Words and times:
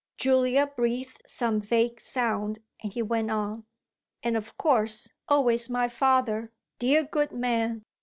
Julia 0.17 0.65
breathed 0.65 1.21
some 1.27 1.61
vague 1.61 1.99
sound 2.01 2.57
and 2.81 2.91
he 2.91 3.03
went 3.03 3.29
on: 3.29 3.65
"And 4.23 4.35
of 4.35 4.57
course 4.57 5.09
always 5.27 5.69
my 5.69 5.89
father, 5.89 6.51
dear 6.79 7.03
good 7.03 7.31
man. 7.31 7.83